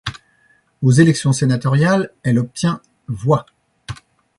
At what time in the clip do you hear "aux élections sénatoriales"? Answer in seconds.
0.81-2.11